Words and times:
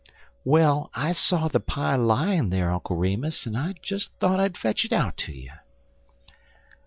"Well, 0.43 0.89
I 0.95 1.11
saw 1.11 1.47
the 1.47 1.59
pie 1.59 1.95
lying 1.95 2.49
there, 2.49 2.71
Uncle 2.71 2.95
Remus, 2.95 3.45
and 3.45 3.55
I 3.55 3.75
just 3.83 4.11
thought 4.15 4.39
I'd 4.39 4.57
fetch 4.57 4.83
it 4.83 4.91
out 4.91 5.15
to 5.17 5.31
you." 5.31 5.51